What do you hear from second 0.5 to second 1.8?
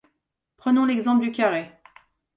Prenons l'exemple du carré.